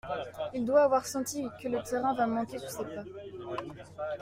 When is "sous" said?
2.57-2.69